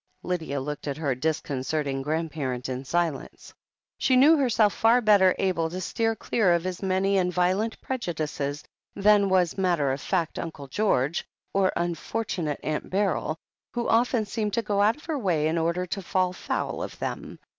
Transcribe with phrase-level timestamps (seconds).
[0.23, 3.53] Lydia looked at her disconcerting grandparent in silence.
[3.99, 8.63] She knew herself far better able to steer clear of his many and violent prejudices
[8.95, 13.37] than was matter of fact Uncle George, or unfortunate Aunt Beryl,
[13.75, 16.97] who often seemed to go out of her way in order to fall foul of
[16.97, 17.37] them.